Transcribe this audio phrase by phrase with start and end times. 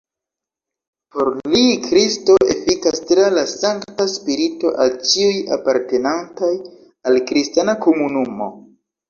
[1.15, 6.51] Por li Kristo efikas tra la Sankta Spirito al ĉiuj apartenantaj
[7.13, 8.51] al kristana komunumo.